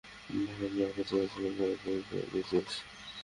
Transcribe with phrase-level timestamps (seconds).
[0.61, 2.71] ভীনাকে চেয়েছিলাম, গায়ত্রীকে দিচ্ছিস।